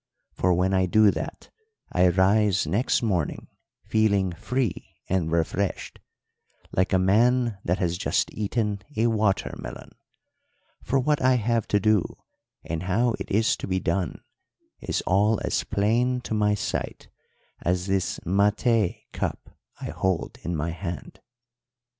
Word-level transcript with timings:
For 0.33 0.51
when 0.55 0.73
I 0.73 0.87
do 0.87 1.11
that, 1.11 1.51
I 1.91 2.07
rise 2.07 2.65
next 2.65 3.03
morning 3.03 3.49
feeling 3.85 4.31
free 4.33 4.95
and 5.07 5.31
refreshed, 5.31 5.99
like 6.71 6.91
a 6.91 6.97
man 6.97 7.59
that 7.63 7.77
has 7.77 7.99
just 7.99 8.33
eaten 8.33 8.81
a 8.97 9.05
water 9.05 9.53
melon; 9.59 9.91
for 10.81 10.97
what 10.99 11.21
I 11.21 11.35
have 11.35 11.67
to 11.67 11.79
do 11.79 12.17
and 12.65 12.81
how 12.81 13.13
it 13.19 13.29
is 13.29 13.55
to 13.57 13.67
be 13.67 13.79
done 13.79 14.23
is 14.79 15.03
all 15.05 15.39
as 15.45 15.63
plain 15.63 16.19
to 16.21 16.33
my 16.33 16.55
sight 16.55 17.07
as 17.61 17.85
this 17.85 18.17
maté 18.25 19.03
cup 19.13 19.51
I 19.79 19.89
hold 19.91 20.39
in 20.41 20.55
my 20.55 20.71
hand. 20.71 21.19